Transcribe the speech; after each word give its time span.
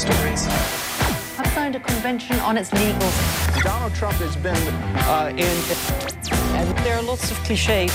stories. 0.00 0.46
have 1.36 1.46
signed 1.52 1.76
a 1.76 1.80
convention 1.80 2.38
on 2.40 2.56
its 2.56 2.70
legals. 2.70 3.16
Donald 3.62 3.94
Trump 3.94 4.16
has 4.16 4.34
been 4.36 4.64
uh, 5.04 5.28
in. 5.36 5.56
And 6.56 6.68
there 6.84 6.96
are 6.96 7.02
lots 7.02 7.30
of 7.30 7.36
cliches. 7.44 7.92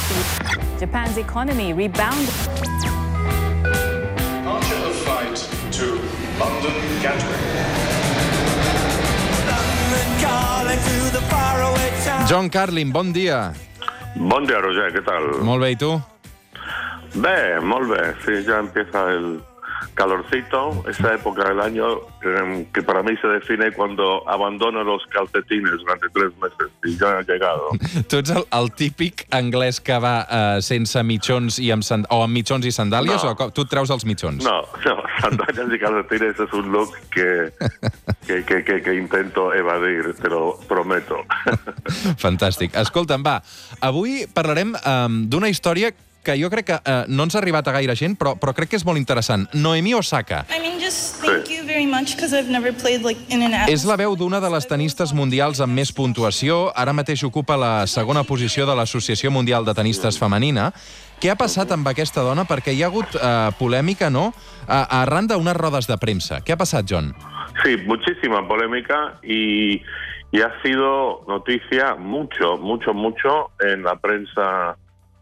Japan's 0.79 1.17
economy 1.17 1.73
rebounded. 1.73 2.29
Departure 4.45 4.81
of 4.89 4.95
flight 5.03 5.37
to 5.77 5.85
London 6.39 6.77
Gatwick. 7.01 7.43
John 12.27 12.49
Carlin, 12.49 12.91
bon 12.91 13.11
dia. 13.13 13.53
Bon 14.15 14.45
dia, 14.45 14.59
Roger, 14.59 14.91
¿qué 14.91 15.01
tal? 15.05 15.43
Molt 15.45 15.61
bé, 15.61 15.69
i 15.71 15.75
tu? 15.77 16.01
Bé, 17.13 17.59
molt 17.61 17.89
bé. 17.89 18.15
Sí, 18.25 18.43
ya 18.47 18.57
empieza 18.59 19.11
el 19.11 19.43
calorcito, 19.93 20.83
esa 20.89 21.13
época 21.13 21.49
del 21.49 21.59
año 21.59 21.85
eh, 22.23 22.67
que 22.73 22.81
para 22.81 23.03
mí 23.03 23.15
se 23.21 23.27
define 23.27 23.71
cuando 23.71 24.27
abandono 24.29 24.83
los 24.83 25.05
calcetines 25.07 25.71
durante 25.79 26.07
tres 26.09 26.31
meses 26.37 26.71
y 26.83 26.97
ya 26.97 27.19
he 27.19 27.23
llegado. 27.23 27.69
Tu 28.09 28.17
ets 28.17 28.29
el, 28.29 28.45
el 28.51 28.71
típic 28.73 29.25
anglès 29.31 29.79
que 29.81 29.97
va 29.99 30.27
eh, 30.29 30.61
sense 30.61 31.01
mitjons 31.03 31.59
i 31.59 31.71
amb, 31.71 31.83
sand... 31.83 32.07
o 32.09 32.21
amb 32.23 32.33
mitjons 32.33 32.65
i 32.65 32.71
sandàlies, 32.71 33.23
No. 33.23 33.33
o 33.33 33.49
tu 33.51 33.65
et 33.65 33.69
treus 33.71 33.89
els 33.89 34.05
mitjons? 34.05 34.43
No, 34.43 34.61
no, 34.85 34.95
sandalias 35.21 35.71
y 35.73 35.79
calcetines 35.79 36.39
es 36.39 36.53
un 36.53 36.71
look 36.71 36.93
que, 37.11 37.51
que, 38.27 38.43
que, 38.43 38.63
que, 38.63 38.81
que 38.81 38.95
intento 38.95 39.53
evadir, 39.53 40.13
te 40.21 40.29
lo 40.29 40.57
prometo. 40.67 41.23
Fantàstic. 42.21 42.75
Escolta'm, 42.75 43.23
va, 43.25 43.39
avui 43.81 44.25
parlarem 44.33 44.75
um, 44.75 45.21
d'una 45.29 45.49
història 45.51 45.91
que 46.25 46.35
jo 46.41 46.49
crec 46.51 46.67
que 46.71 46.77
uh, 46.79 47.05
no 47.07 47.27
ens 47.27 47.35
ha 47.37 47.41
arribat 47.41 47.67
a 47.69 47.75
gaire 47.77 47.95
gent, 47.95 48.17
però, 48.19 48.35
però 48.41 48.55
crec 48.57 48.73
que 48.73 48.79
és 48.79 48.85
molt 48.87 48.99
interessant. 49.01 49.45
Noemi 49.53 49.93
Osaka. 49.97 50.43
I 50.49 50.59
mean, 50.59 50.79
just 50.81 51.21
thank 51.23 51.49
you 51.53 51.63
very 51.65 51.85
much 51.85 52.15
because 52.15 52.33
I've 52.33 52.51
never 52.51 52.73
played 52.73 53.05
like 53.05 53.21
in 53.29 53.45
an. 53.45 53.55
És 53.71 53.85
la 53.87 53.97
veu 53.99 54.17
d'una 54.17 54.41
de 54.43 54.49
les 54.51 54.67
tenistes 54.67 55.13
mundials 55.13 55.61
amb 55.63 55.77
més 55.77 55.93
puntuació. 55.95 56.71
Ara 56.75 56.93
mateix 56.93 57.23
ocupa 57.23 57.57
la 57.57 57.73
segona 57.87 58.25
posició 58.25 58.65
de 58.65 58.75
l'Associació 58.75 59.31
Mundial 59.31 59.65
de 59.65 59.73
Tenistes 59.77 60.19
Femenina. 60.21 60.71
Què 61.21 61.31
ha 61.31 61.37
passat 61.39 61.71
amb 61.71 61.87
aquesta 61.87 62.25
dona? 62.25 62.43
Perquè 62.43 62.73
hi 62.75 62.83
ha 62.83 62.89
hagut 62.91 63.15
eh, 63.15 63.51
polèmica, 63.59 64.09
no?, 64.11 64.31
a, 64.67 64.81
arran 65.03 65.29
d'unes 65.31 65.55
rodes 65.55 65.87
de 65.87 65.95
premsa. 66.01 66.41
Què 66.43 66.55
ha 66.55 66.59
passat, 66.59 66.85
John? 66.89 67.13
Sí, 67.63 67.77
muchísima 67.85 68.45
polémica 68.47 69.19
y, 69.23 69.81
y 70.31 70.41
ha 70.41 70.51
sido 70.61 71.23
noticia 71.27 71.95
mucho, 71.95 72.57
mucho, 72.57 72.93
mucho 72.93 73.51
en 73.61 73.83
la 73.83 73.95
prensa 73.95 74.75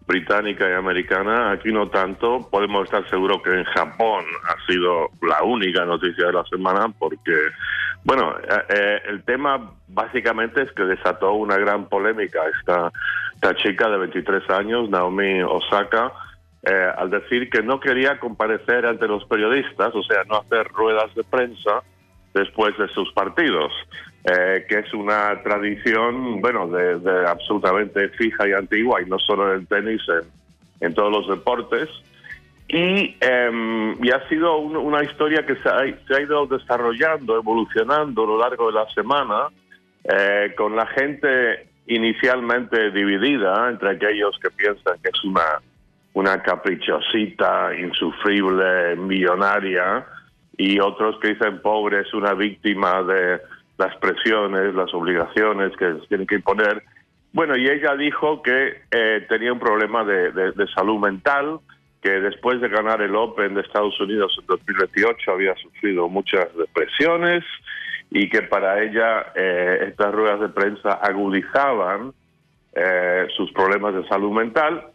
británica 0.05 0.69
y 0.69 0.73
americana. 0.73 1.51
Aquí 1.51 1.71
no 1.71 1.89
tanto. 1.89 2.47
Podemos 2.49 2.85
estar 2.85 3.07
seguros 3.09 3.41
que 3.43 3.51
en 3.51 3.63
Japón 3.65 4.25
ha 4.47 4.65
sido 4.71 5.09
la 5.21 5.43
única 5.43 5.85
noticia 5.85 6.27
de 6.27 6.33
la 6.33 6.43
semana 6.45 6.87
porque, 6.97 7.35
bueno, 8.03 8.35
eh, 8.37 8.63
eh, 8.69 9.01
el 9.07 9.23
tema 9.23 9.71
básicamente 9.87 10.63
es 10.63 10.71
que 10.71 10.83
desató 10.83 11.33
una 11.33 11.57
gran 11.57 11.87
polémica 11.87 12.39
esta, 12.59 12.91
esta 13.35 13.55
chica 13.55 13.89
de 13.89 13.97
23 13.97 14.49
años, 14.49 14.89
Naomi 14.89 15.41
Osaka, 15.41 16.11
eh, 16.63 16.91
al 16.97 17.09
decir 17.09 17.49
que 17.49 17.61
no 17.61 17.79
quería 17.79 18.19
comparecer 18.19 18.85
ante 18.85 19.07
los 19.07 19.25
periodistas, 19.25 19.93
o 19.93 20.03
sea, 20.03 20.23
no 20.29 20.37
hacer 20.37 20.67
ruedas 20.69 21.13
de 21.15 21.23
prensa 21.23 21.83
después 22.33 22.77
de 22.77 22.87
sus 22.89 23.11
partidos, 23.13 23.71
eh, 24.25 24.65
que 24.69 24.79
es 24.79 24.93
una 24.93 25.41
tradición, 25.43 26.39
bueno, 26.41 26.67
de, 26.67 26.99
de 26.99 27.27
absolutamente 27.27 28.09
fija 28.09 28.47
y 28.47 28.53
antigua, 28.53 29.01
y 29.01 29.05
no 29.05 29.19
solo 29.19 29.53
en 29.53 29.59
el 29.61 29.67
tenis, 29.67 30.01
en, 30.09 30.87
en 30.87 30.93
todos 30.93 31.11
los 31.11 31.27
deportes. 31.37 31.89
Y, 32.69 33.17
eh, 33.19 33.95
y 34.01 34.09
ha 34.11 34.27
sido 34.29 34.57
un- 34.57 34.77
una 34.77 35.03
historia 35.03 35.45
que 35.45 35.55
se 35.57 35.69
ha, 35.69 35.81
se 36.07 36.15
ha 36.15 36.21
ido 36.21 36.45
desarrollando, 36.47 37.35
evolucionando 37.37 38.23
a 38.23 38.27
lo 38.27 38.37
largo 38.39 38.67
de 38.67 38.73
la 38.73 38.89
semana, 38.93 39.47
eh, 40.05 40.53
con 40.57 40.75
la 40.75 40.85
gente 40.87 41.67
inicialmente 41.87 42.91
dividida 42.91 43.69
entre 43.69 43.91
aquellos 43.91 44.39
que 44.41 44.49
piensan 44.51 44.97
que 45.03 45.09
es 45.09 45.23
una, 45.25 45.59
una 46.13 46.41
caprichosita, 46.41 47.75
insufrible, 47.77 48.95
millonaria, 48.95 50.05
y 50.57 50.79
otros 50.79 51.19
que 51.19 51.29
dicen 51.33 51.61
pobre 51.61 52.01
es 52.01 52.13
una 52.13 52.33
víctima 52.33 53.03
de 53.03 53.39
las 53.77 53.95
presiones, 53.97 54.73
las 54.75 54.93
obligaciones 54.93 55.75
que 55.77 55.93
tienen 56.07 56.27
que 56.27 56.35
imponer. 56.35 56.83
Bueno, 57.31 57.57
y 57.57 57.67
ella 57.67 57.95
dijo 57.95 58.43
que 58.43 58.83
eh, 58.91 59.25
tenía 59.27 59.51
un 59.51 59.59
problema 59.59 60.03
de, 60.03 60.53
salud 60.75 60.99
mental, 60.99 61.59
que 62.01 62.11
después 62.11 62.61
de 62.61 62.69
ganar 62.69 63.01
el 63.01 63.15
Open 63.15 63.55
de 63.55 63.61
Estados 63.61 63.99
Unidos 63.99 64.37
en 64.39 64.45
2028 64.45 65.31
había 65.31 65.55
sufrido 65.55 66.07
muchas 66.07 66.47
depresiones 66.55 67.43
y 68.11 68.29
que 68.29 68.43
para 68.43 68.83
ella 68.83 69.31
eh, 69.35 69.85
estas 69.87 70.13
ruedas 70.13 70.41
de 70.41 70.49
prensa 70.49 70.93
agudizaban 71.01 72.13
eh, 72.75 73.25
sus 73.35 73.51
problemas 73.53 73.95
de 73.95 74.07
salud 74.07 74.31
mental. 74.31 74.85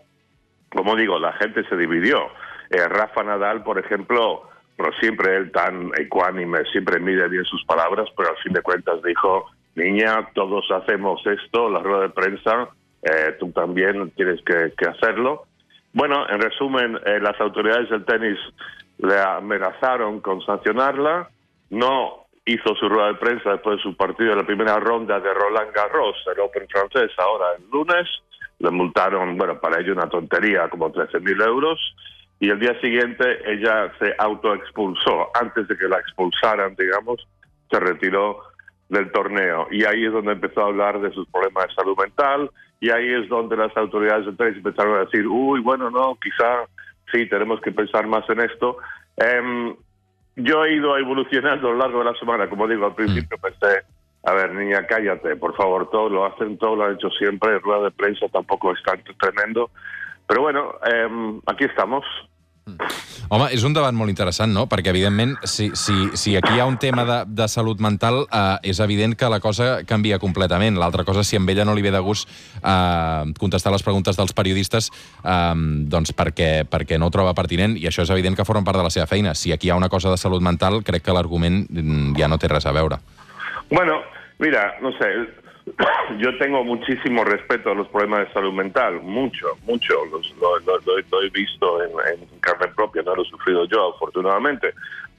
Como 0.71 0.95
digo, 0.95 1.19
la 1.19 1.33
gente 1.33 1.65
se 1.69 1.77
dividió. 1.77 2.28
Rafa 2.71 3.25
Nadal, 3.25 3.62
por 3.62 3.78
ejemplo, 3.78 4.49
pero 4.78 4.93
siempre 5.00 5.37
él 5.37 5.50
tan 5.50 5.91
ecuánime, 5.99 6.65
siempre 6.71 7.00
mide 7.00 7.28
bien 7.28 7.44
sus 7.44 7.65
palabras, 7.65 8.09
pero 8.16 8.31
al 8.31 8.37
fin 8.37 8.53
de 8.53 8.62
cuentas 8.62 9.03
dijo, 9.03 9.50
niña, 9.75 10.28
todos 10.34 10.71
hacemos 10.71 11.21
esto, 11.27 11.69
la 11.69 11.81
rueda 11.81 12.03
de 12.03 12.11
prensa, 12.11 12.69
eh, 13.03 13.34
tú 13.41 13.50
también 13.50 14.12
tienes 14.12 14.41
que, 14.43 14.72
que 14.78 14.89
hacerlo. 14.89 15.47
Bueno, 15.93 16.31
en 16.31 16.41
resumen, 16.41 16.97
eh, 17.05 17.19
las 17.21 17.41
autoridades 17.41 17.91
del 17.91 18.05
tenis 18.05 18.39
le 18.99 19.19
amenazaron 19.21 20.21
con 20.21 20.41
sancionarla, 20.43 21.28
no 21.71 22.27
hizo 22.45 22.77
su 22.77 22.89
rueda 22.89 23.09
de 23.09 23.15
prensa 23.15 23.50
después 23.50 23.78
de 23.78 23.83
su 23.83 23.97
partido 23.97 24.31
de 24.31 24.37
la 24.37 24.47
primera 24.47 24.77
ronda 24.78 25.19
de 25.19 25.34
Roland 25.34 25.72
Garros, 25.75 26.16
el 26.33 26.39
Open 26.39 26.69
francés, 26.69 27.10
ahora 27.19 27.47
el 27.59 27.69
lunes, 27.69 28.06
le 28.60 28.71
multaron, 28.71 29.37
bueno, 29.37 29.59
para 29.59 29.81
ello 29.81 29.93
una 29.93 30.09
tontería, 30.09 30.69
como 30.69 30.93
13.000 30.93 31.45
euros, 31.45 31.81
y 32.41 32.50
el 32.50 32.59
día 32.59 32.78
siguiente 32.81 33.38
ella 33.50 33.93
se 33.99 34.15
autoexpulsó. 34.19 35.31
Antes 35.41 35.66
de 35.69 35.76
que 35.76 35.88
la 35.88 35.99
expulsaran, 35.99 36.75
digamos, 36.76 37.26
se 37.71 37.81
retiró 37.81 38.41
del 38.88 39.10
torneo. 39.12 39.66
Y 39.71 39.84
ahí 39.84 40.04
es 40.04 40.12
donde 40.12 40.32
empezó 40.32 40.62
a 40.62 40.66
hablar 40.66 41.00
de 41.00 41.10
sus 41.12 41.28
problemas 41.28 41.69
de 41.69 41.75
salud 41.75 41.97
mental, 41.98 42.50
y 42.81 42.91
ahí 42.91 43.12
es 43.12 43.28
donde 43.28 43.56
las 43.56 43.77
autoridades 43.77 44.27
del 44.27 44.37
tenis 44.37 44.56
empezaron 44.56 44.97
a 44.97 45.04
decir, 45.04 45.27
uy, 45.27 45.60
bueno, 45.60 45.91
no, 45.91 46.16
quizá 46.22 46.65
sí, 47.12 47.27
tenemos 47.28 47.60
que 47.60 47.72
pensar 47.72 48.06
más 48.06 48.28
en 48.31 48.41
esto. 48.41 48.78
Em, 49.16 49.75
yo 50.37 50.65
he 50.65 50.75
ido 50.75 50.97
evolucionando 50.97 51.69
a 51.69 51.72
lo 51.72 51.78
largo 51.78 51.98
de 51.98 52.04
la 52.04 52.19
semana, 52.19 52.48
como 52.48 52.69
digo, 52.69 52.87
al 52.87 52.94
principio 52.94 53.37
pensé, 53.38 53.82
a 54.28 54.34
ver, 54.34 54.53
niña, 54.53 54.87
cállate, 54.87 55.37
por 55.37 55.56
favor, 55.56 55.89
todo 55.91 56.11
lo 56.11 56.27
hacen, 56.27 56.59
todo 56.59 56.77
lo 56.77 56.84
han 56.84 56.94
hecho 56.94 57.09
siempre, 57.11 57.59
rueda 57.61 57.84
de 57.84 57.91
prensa 57.93 58.27
tampoco 58.28 58.72
es 58.72 58.83
tan 58.83 59.03
tremendo. 59.19 59.71
Pero 60.27 60.43
bueno, 60.43 60.75
em, 60.84 61.41
aquí 61.47 61.65
estamos. 61.65 62.05
Home, 63.31 63.47
és 63.56 63.62
un 63.65 63.72
debat 63.72 63.97
molt 63.97 64.12
interessant, 64.12 64.53
no? 64.53 64.66
Perquè, 64.69 64.91
evidentment, 64.93 65.33
si, 65.49 65.71
si, 65.72 65.94
si 66.12 66.34
aquí 66.37 66.53
hi 66.53 66.61
ha 66.61 66.66
un 66.69 66.77
tema 66.77 67.06
de, 67.09 67.16
de 67.41 67.47
salut 67.49 67.81
mental, 67.81 68.27
eh, 68.28 68.69
és 68.69 68.83
evident 68.84 69.16
que 69.16 69.31
la 69.33 69.41
cosa 69.41 69.87
canvia 69.89 70.19
completament. 70.21 70.77
L'altra 70.77 71.06
cosa, 71.09 71.25
si 71.25 71.41
a 71.41 71.41
ella 71.41 71.65
no 71.65 71.72
li 71.72 71.84
ve 71.87 71.95
de 71.95 72.05
gust 72.05 72.28
eh, 72.28 73.33
contestar 73.41 73.72
les 73.72 73.84
preguntes 73.87 74.21
dels 74.21 74.37
periodistes, 74.37 74.91
eh, 75.25 75.55
doncs 75.89 76.12
perquè, 76.12 76.69
perquè 76.69 77.00
no 77.00 77.09
ho 77.09 77.15
troba 77.15 77.33
pertinent, 77.33 77.78
i 77.81 77.89
això 77.89 78.05
és 78.05 78.12
evident 78.12 78.37
que 78.37 78.45
formen 78.45 78.69
part 78.69 78.77
de 78.77 78.84
la 78.84 78.93
seva 78.93 79.09
feina. 79.09 79.33
Si 79.33 79.56
aquí 79.56 79.69
hi 79.69 79.72
ha 79.72 79.81
una 79.81 79.89
cosa 79.89 80.12
de 80.12 80.21
salut 80.21 80.45
mental, 80.45 80.83
crec 80.84 81.09
que 81.09 81.16
l'argument 81.16 81.65
mm, 81.65 82.12
ja 82.21 82.28
no 82.28 82.37
té 82.37 82.53
res 82.53 82.69
a 82.69 82.77
veure. 82.77 83.00
Bueno, 83.71 84.00
mira, 84.38 84.76
no 84.81 84.93
sé, 84.93 85.06
yo 86.19 86.37
tengo 86.38 86.65
muchísimo 86.65 87.25
respeto 87.25 87.71
a 87.71 87.75
los 87.75 87.88
problemas 87.88 88.26
de 88.26 88.32
salud 88.32 88.53
mental, 88.53 89.00
mucho, 89.03 89.47
mucho, 89.65 89.94
los- 90.10 90.34
lo, 90.38 91.22
he 91.22 91.31
visto 91.31 91.82
en, 91.82 91.91
en 92.21 92.41
carne 92.41 92.69
propia, 92.75 93.03
no 93.03 93.15
lo 93.15 93.22
he 93.22 93.27
sufrido 93.27 93.65
yo, 93.66 93.94
afortunadamente, 93.94 94.72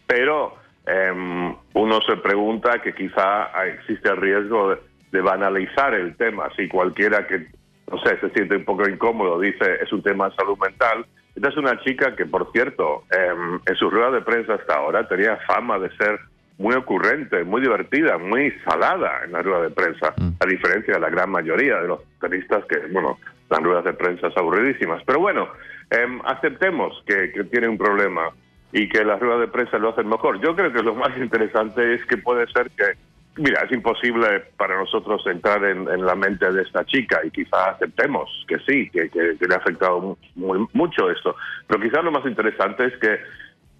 pero 0.07 0.55
em, 0.85 1.55
uno 1.73 2.01
se 2.01 2.17
pregunta 2.17 2.81
que 2.81 2.93
quizá 2.93 3.49
existe 3.65 4.09
el 4.09 4.17
riesgo 4.17 4.75
de, 5.11 5.21
banalizar 5.21 5.93
el 5.95 6.15
tema, 6.17 6.49
si 6.55 6.67
cualquiera 6.67 7.27
que, 7.27 7.47
no 7.91 7.97
sé, 8.03 8.19
se 8.19 8.29
siente 8.29 8.55
un 8.55 8.65
poco 8.65 8.87
incómodo, 8.87 9.39
dice 9.39 9.77
es 9.81 9.91
un 9.91 10.03
tema 10.03 10.29
de 10.29 10.35
salud 10.35 10.57
mental, 10.59 11.05
esta 11.35 11.49
es 11.49 11.57
una 11.57 11.79
chica 11.81 12.15
que, 12.15 12.25
por 12.25 12.51
cierto, 12.51 13.03
em, 13.11 13.59
en 13.65 13.75
su 13.75 13.89
rueda 13.89 14.11
de 14.11 14.21
prensa 14.21 14.55
hasta 14.55 14.75
ahora 14.75 15.07
tenía 15.07 15.37
fama 15.47 15.79
de 15.79 15.89
ser 15.97 16.19
muy 16.59 16.75
ocurrente, 16.75 17.43
muy 17.43 17.61
divertida, 17.61 18.17
muy 18.19 18.51
salada 18.63 19.21
en 19.25 19.31
la 19.31 19.41
rueda 19.41 19.61
de 19.63 19.69
prensa, 19.71 20.13
a 20.39 20.45
diferencia 20.45 20.93
de 20.93 20.99
la 20.99 21.09
gran 21.09 21.31
mayoría 21.31 21.77
de 21.81 21.87
los 21.87 22.01
tenistas 22.21 22.63
que, 22.65 22.77
bueno, 22.91 23.17
dan 23.49 23.63
ruedas 23.63 23.85
de 23.85 23.93
prensa 23.93 24.27
aburridísimas. 24.35 25.01
Pero 25.05 25.19
bueno, 25.19 25.47
em, 25.89 26.19
aceptemos 26.25 27.01
que, 27.07 27.31
que 27.31 27.43
tiene 27.45 27.67
un 27.67 27.77
problema 27.77 28.29
y 28.71 28.87
que 28.87 29.03
las 29.03 29.19
ruedas 29.19 29.39
de 29.39 29.47
prensa 29.47 29.79
lo 29.79 29.89
hacen 29.89 30.07
mejor. 30.07 30.39
Yo 30.41 30.55
creo 30.55 30.71
que 30.71 30.83
lo 30.83 30.93
más 30.93 31.17
interesante 31.17 31.95
es 31.95 32.05
que 32.05 32.17
puede 32.17 32.45
ser 32.51 32.69
que, 32.77 32.91
mira, 33.37 33.61
es 33.61 33.71
imposible 33.71 34.41
para 34.57 34.75
nosotros 34.77 35.25
entrar 35.27 35.63
en, 35.63 35.87
en 35.89 36.05
la 36.05 36.13
mente 36.15 36.51
de 36.51 36.61
esta 36.61 36.83
chica 36.85 37.21
y 37.23 37.31
quizá 37.31 37.71
aceptemos 37.71 38.29
que 38.47 38.57
sí, 38.67 38.89
que, 38.91 39.09
que- 39.09 39.37
que 39.39 39.47
le 39.47 39.55
ha 39.55 39.57
afectado 39.57 39.99
mu- 40.01 40.17
muy- 40.35 40.67
mucho 40.73 41.09
esto. 41.09 41.35
Pero 41.67 41.81
quizás 41.81 42.03
lo 42.03 42.11
más 42.11 42.25
interesante 42.25 42.85
es 42.85 42.97
que 42.97 43.17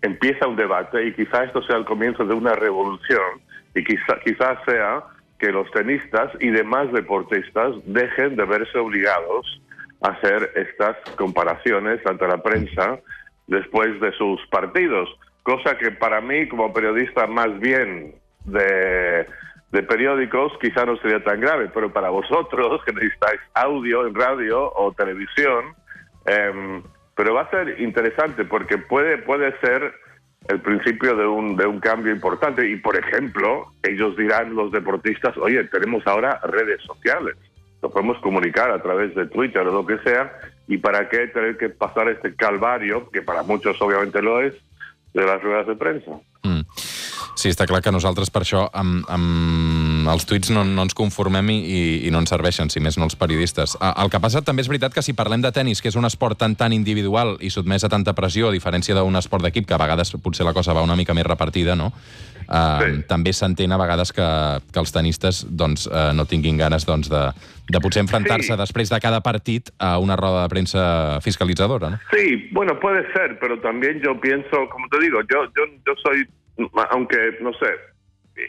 empieza 0.01 0.47
un 0.47 0.55
debate 0.55 1.05
y 1.07 1.13
quizá 1.13 1.43
esto 1.43 1.61
sea 1.63 1.77
el 1.77 1.85
comienzo 1.85 2.25
de 2.25 2.33
una 2.33 2.53
revolución 2.53 3.41
y 3.75 3.83
quizá, 3.83 4.19
quizás 4.23 4.57
sea 4.65 5.03
que 5.39 5.51
los 5.51 5.69
tenistas 5.71 6.31
y 6.39 6.49
demás 6.49 6.91
deportistas 6.91 7.73
dejen 7.85 8.35
de 8.35 8.45
verse 8.45 8.77
obligados 8.77 9.61
a 10.01 10.09
hacer 10.09 10.51
estas 10.55 10.97
comparaciones 11.15 12.05
ante 12.05 12.27
la 12.27 12.41
prensa 12.41 12.99
después 13.47 13.99
de 13.99 14.11
sus 14.13 14.39
partidos, 14.47 15.09
cosa 15.43 15.77
que 15.77 15.91
para 15.91 16.21
mí 16.21 16.47
como 16.47 16.71
periodista 16.73 17.25
más 17.27 17.57
bien 17.59 18.15
de, 18.45 19.25
de 19.71 19.83
periódicos 19.83 20.53
quizá 20.61 20.85
no 20.85 20.97
sería 20.97 21.23
tan 21.23 21.39
grave, 21.41 21.69
pero 21.73 21.91
para 21.91 22.09
vosotros 22.09 22.81
que 22.85 22.93
necesitáis 22.93 23.39
audio 23.53 24.07
en 24.07 24.15
radio 24.15 24.71
o 24.75 24.91
televisión, 24.93 25.75
em, 26.25 26.83
pero 27.19 27.33
va 27.33 27.41
a 27.41 27.49
ser 27.49 27.81
interesante 27.81 28.45
porque 28.45 28.77
puede, 28.77 29.17
puede 29.17 29.53
ser 29.59 29.93
el 30.47 30.61
principio 30.61 31.17
de 31.17 31.27
un, 31.27 31.57
de 31.57 31.65
un 31.67 31.81
cambio 31.81 32.13
importante. 32.13 32.65
Y, 32.65 32.77
por 32.77 32.95
ejemplo, 32.95 33.73
ellos 33.83 34.15
dirán, 34.15 34.55
los 34.55 34.71
deportistas, 34.71 35.35
oye, 35.35 35.65
tenemos 35.65 36.07
ahora 36.07 36.39
redes 36.43 36.81
sociales, 36.83 37.35
lo 37.81 37.89
podemos 37.89 38.17
comunicar 38.19 38.71
a 38.71 38.81
través 38.81 39.13
de 39.15 39.25
Twitter 39.25 39.67
o 39.67 39.73
lo 39.73 39.85
que 39.85 39.97
sea, 39.97 40.31
y 40.69 40.77
para 40.77 41.09
qué 41.09 41.27
tener 41.27 41.57
que 41.57 41.67
pasar 41.67 42.07
este 42.07 42.33
calvario, 42.37 43.09
que 43.11 43.21
para 43.21 43.43
muchos 43.43 43.75
obviamente 43.81 44.21
lo 44.21 44.39
es, 44.39 44.53
de 45.13 45.25
las 45.25 45.43
ruedas 45.43 45.67
de 45.67 45.75
prensa. 45.75 46.11
Mm. 46.43 46.61
Sí, 47.35 47.51
està 47.51 47.67
clar 47.67 47.79
que 47.83 47.91
nosaltres 47.91 48.31
per 48.31 48.45
això 48.45 48.65
amb, 48.75 49.03
amb 49.11 49.78
els 50.07 50.25
tuits 50.25 50.49
no, 50.55 50.63
no 50.63 50.85
ens 50.87 50.95
conformem 50.95 51.49
i, 51.49 51.57
i, 51.59 51.79
i 52.07 52.11
no 52.11 52.21
ens 52.23 52.29
serveixen, 52.31 52.69
si 52.69 52.79
més 52.79 52.97
no 52.97 53.03
els 53.09 53.17
periodistes. 53.19 53.75
El 53.81 54.09
que 54.09 54.19
passa 54.23 54.41
també 54.45 54.61
és 54.63 54.69
veritat 54.71 54.93
que 54.93 55.01
si 55.03 55.13
parlem 55.17 55.41
de 55.41 55.51
tennis, 55.51 55.81
que 55.81 55.89
és 55.91 55.97
un 55.99 56.05
esport 56.07 56.37
tan 56.39 56.55
tan 56.55 56.71
individual 56.73 57.35
i 57.41 57.49
sotmès 57.49 57.83
a 57.83 57.89
tanta 57.89 58.13
pressió, 58.13 58.49
a 58.49 58.55
diferència 58.55 58.95
d'un 58.95 59.15
esport 59.19 59.43
d'equip, 59.43 59.67
que 59.67 59.73
a 59.75 59.81
vegades 59.81 60.13
potser 60.23 60.45
la 60.45 60.53
cosa 60.53 60.73
va 60.73 60.85
una 60.85 60.95
mica 60.95 61.13
més 61.13 61.25
repartida, 61.27 61.75
no? 61.75 61.91
Uh, 62.49 62.79
Sí. 62.81 63.03
També 63.05 63.29
s'entén 63.33 63.71
a 63.71 63.77
vegades 63.77 64.09
que, 64.11 64.25
que 64.73 64.79
els 64.81 64.91
tenistes 64.91 65.43
doncs, 65.49 65.85
uh, 65.85 66.09
no 66.17 66.25
tinguin 66.25 66.57
ganes 66.57 66.85
doncs, 66.87 67.09
de, 67.11 67.27
de 67.69 67.79
potser 67.83 68.01
enfrontar-se 68.01 68.55
Sí. 68.55 68.57
després 68.57 68.89
de 68.89 68.99
cada 68.99 69.19
partit 69.21 69.69
a 69.77 69.99
una 69.99 70.15
roda 70.15 70.41
de 70.41 70.49
premsa 70.49 71.19
fiscalitzadora, 71.21 71.91
no? 71.91 71.99
Sí, 72.09 72.49
bueno, 72.51 72.79
puede 72.79 73.03
ser, 73.13 73.37
pero 73.39 73.59
también 73.61 74.01
yo 74.01 74.19
pienso, 74.19 74.65
como 74.71 74.87
te 74.89 74.99
digo, 74.99 75.19
yo, 75.29 75.45
yo, 75.53 75.63
yo 75.85 75.93
soy, 76.01 76.25
aunque, 76.89 77.37
no 77.41 77.51
sé, 77.53 77.69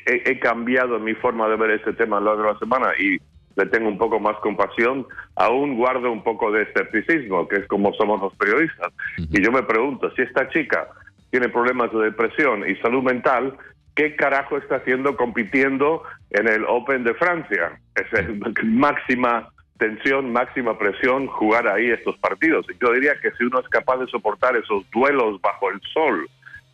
he, 0.07 0.31
he 0.31 0.39
cambiado 0.39 0.99
mi 0.99 1.15
forma 1.15 1.49
de 1.49 1.57
ver 1.57 1.71
este 1.73 1.93
tema 1.93 2.19
a 2.19 2.21
lo 2.21 2.27
largo 2.35 2.43
de 2.49 2.53
la 2.55 2.59
semana 2.59 2.93
y 2.99 3.19
le 3.57 3.67
tengo 3.67 3.89
un 3.89 3.99
poco 3.99 4.21
más 4.21 4.37
compasión, 4.39 5.07
aún 5.37 5.77
guardo 5.77 6.11
un 6.11 6.23
poco 6.23 6.51
de 6.53 6.63
escepticismo, 6.63 7.49
que 7.49 7.57
es 7.57 7.67
como 7.67 7.93
somos 7.95 8.21
los 8.21 8.35
periodistas. 8.37 8.93
Y 9.19 9.43
yo 9.43 9.51
me 9.53 9.63
pregunto, 9.65 10.11
si 10.15 10.23
esta 10.23 10.49
chica 10.51 10.89
tiene 11.31 11.49
problemas 11.49 11.93
de 11.93 11.99
depresión 12.05 12.69
y 12.69 12.77
salud 12.77 13.03
mental, 13.03 13.57
¿qué 13.95 14.15
carajo 14.17 14.57
está 14.57 14.77
haciendo 14.77 15.17
compitiendo 15.17 16.03
en 16.31 16.49
el 16.49 16.65
Open 16.65 17.05
de 17.05 17.15
Francia? 17.15 17.79
Es 17.97 18.13
el- 18.19 18.41
máxima 18.65 19.49
tensión, 19.79 20.33
máxima 20.33 20.79
presión 20.79 21.27
jugar 21.27 21.67
ahí 21.67 21.91
estos 21.91 22.17
partidos. 22.19 22.67
Y 22.71 22.85
yo 22.85 22.93
diría 22.93 23.13
que 23.21 23.31
si 23.33 23.45
uno 23.45 23.61
es 23.61 23.69
capaz 23.69 23.97
de 23.97 24.07
soportar 24.07 24.57
esos 24.57 24.89
duelos 24.91 25.41
bajo 25.41 25.71
el 25.71 25.81
sol 25.93 26.29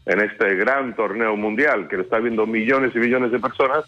en 0.07 0.21
este 0.21 0.55
gran 0.55 0.95
torneo 0.97 1.37
mundial 1.37 1.89
que 1.89 1.97
lo 1.97 2.03
está 2.03 2.19
viendo 2.19 2.47
millones 2.47 2.93
y 2.95 2.99
millones 2.99 3.33
de 3.33 3.39
personas, 3.41 3.85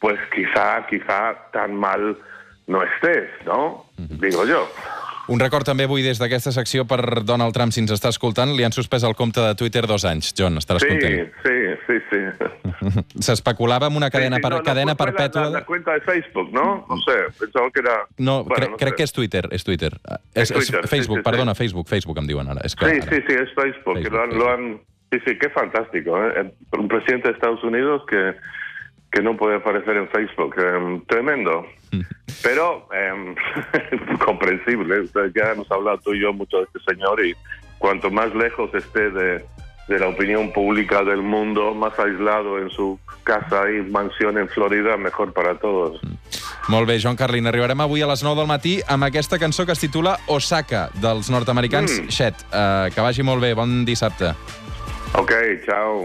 pues 0.00 0.18
quizá, 0.34 0.86
quizá 0.88 1.34
tan 1.52 1.74
mal 1.76 2.16
no 2.66 2.82
estés, 2.82 3.28
¿no? 3.46 3.86
Digo 3.96 4.44
yo. 4.46 4.68
Un 5.26 5.40
record 5.40 5.64
també 5.64 5.86
avui 5.88 6.02
des 6.04 6.18
d'aquesta 6.20 6.50
secció 6.52 6.82
per 6.84 7.24
Donald 7.24 7.54
Trump, 7.56 7.72
si 7.72 7.80
ens 7.80 7.92
està 7.94 8.10
escoltant, 8.12 8.50
li 8.52 8.64
han 8.64 8.72
suspès 8.76 9.06
el 9.08 9.14
compte 9.16 9.40
de 9.40 9.54
Twitter 9.56 9.86
dos 9.88 10.04
anys. 10.04 10.34
John, 10.36 10.58
estaràs 10.60 10.84
Sí, 10.84 10.88
content. 10.88 11.32
sí, 11.40 11.54
sí, 11.86 11.96
sí. 12.10 13.00
S'especulava 13.24 13.86
amb 13.88 13.96
una 13.96 14.10
cadena, 14.10 14.36
Sí, 14.36 14.40
sí, 14.40 14.42
per, 14.42 14.50
no, 14.52 14.58
no, 14.58 14.64
cadena 14.64 14.92
la- 14.92 14.96
perpètua... 15.00 15.44
La, 15.46 15.50
la 15.60 15.64
cuenta 15.64 15.92
de 15.94 16.00
Facebook, 16.02 16.52
¿no? 16.52 16.84
No 16.90 16.96
sé, 17.06 17.16
pensaba 17.40 17.70
que 17.70 17.80
era... 17.80 17.96
No, 18.18 18.44
Bueno, 18.44 18.54
cre 18.54 18.70
no 18.72 18.76
crec 18.76 18.90
sé. 18.90 18.96
que 18.96 19.02
és 19.04 19.12
Twitter, 19.12 19.48
és 19.50 19.64
Twitter. 19.64 19.92
És 19.94 20.18
És, 20.34 20.50
és 20.50 20.52
Twitter, 20.58 20.82
sí, 20.82 20.88
Facebook, 20.88 21.18
sí, 21.18 21.22
sí. 21.24 21.30
perdona, 21.30 21.54
Facebook, 21.54 21.88
Facebook 21.88 22.18
em 22.18 22.26
diuen 22.28 22.48
ara. 22.52 22.60
És 22.64 22.76
clar, 22.76 22.90
Sí, 22.90 23.00
ara. 23.00 23.10
sí, 23.16 23.22
sí, 23.26 23.32
es 23.34 23.54
Facebook. 23.56 23.96
que 24.02 24.10
Facebook, 24.10 24.12
lo 24.12 24.22
han, 24.22 24.38
lo 24.38 24.50
han- 24.50 24.80
sí, 25.18 25.22
sí, 25.26 25.38
qué 25.38 25.48
fantástico. 25.50 26.16
¿eh? 26.22 26.52
Un 26.72 26.88
presidente 26.88 27.28
de 27.28 27.34
Estados 27.34 27.62
Unidos 27.62 28.02
que, 28.08 28.34
que 29.12 29.22
no 29.22 29.36
puede 29.36 29.56
aparecer 29.56 29.96
en 29.96 30.08
Facebook. 30.08 30.54
em, 30.58 31.00
tremendo. 31.06 31.66
Pero 32.42 32.88
em, 32.92 33.34
comprensible. 34.24 35.00
O 35.00 35.06
sea, 35.06 35.22
ya 35.34 35.52
hemos 35.52 35.70
hablado 35.70 35.98
tú 35.98 36.14
y 36.14 36.20
yo 36.20 36.32
mucho 36.32 36.58
de 36.58 36.64
este 36.64 36.80
señor 36.94 37.24
y 37.24 37.34
cuanto 37.78 38.10
más 38.10 38.34
lejos 38.34 38.74
esté 38.74 39.10
de, 39.10 39.44
de 39.88 39.98
la 39.98 40.08
opinión 40.08 40.52
pública 40.52 41.02
del 41.04 41.22
mundo, 41.22 41.74
más 41.74 41.98
aislado 41.98 42.58
en 42.58 42.70
su 42.70 42.98
casa 43.22 43.70
y 43.70 43.82
mansión 43.90 44.38
en 44.38 44.48
Florida, 44.48 44.96
mejor 44.96 45.32
para 45.32 45.58
todos. 45.58 46.00
Molt 46.68 46.88
bé, 46.88 46.96
Joan 47.00 47.16
Carlin, 47.16 47.44
arribarem 47.46 47.80
avui 47.84 48.00
a 48.00 48.06
les 48.08 48.22
9 48.24 48.38
del 48.40 48.48
matí 48.48 48.78
amb 48.88 49.04
aquesta 49.04 49.36
cançó 49.38 49.66
que 49.68 49.72
es 49.76 49.80
titula 49.82 50.14
Osaka, 50.32 50.86
dels 50.96 51.28
nord-americans 51.30 52.00
Mm. 52.00 52.08
Shed. 52.08 52.34
Uh, 52.48 52.88
que 52.94 53.00
vagi 53.04 53.22
molt 53.22 53.42
bé, 53.44 53.52
bon 53.54 53.84
dissabte. 53.84 54.32
Ok, 55.16 55.30
tchau. 55.62 56.02